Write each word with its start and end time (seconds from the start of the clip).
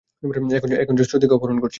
এখন 0.81 0.95
সে 0.97 1.03
শ্রুতিকে 1.03 1.33
অপহরণ 1.33 1.57
করছে। 1.57 1.69